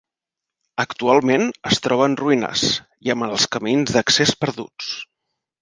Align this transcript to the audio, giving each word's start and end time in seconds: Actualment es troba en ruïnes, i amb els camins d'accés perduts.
Actualment 0.83 1.43
es 1.73 1.83
troba 1.87 2.07
en 2.11 2.17
ruïnes, 2.23 2.65
i 3.09 3.15
amb 3.15 3.29
els 3.29 3.47
camins 3.57 3.97
d'accés 3.99 4.37
perduts. 4.45 4.93